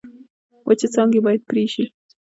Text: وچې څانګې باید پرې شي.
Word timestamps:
وچې 0.67 0.87
څانګې 0.93 1.19
باید 1.25 1.41
پرې 1.49 1.63
شي. 1.73 1.83